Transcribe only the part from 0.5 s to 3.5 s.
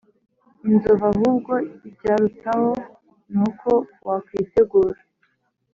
Inzovu ahubwo ibyarutaho ni